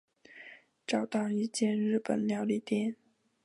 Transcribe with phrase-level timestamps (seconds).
[0.87, 2.95] 找到一间日本料理店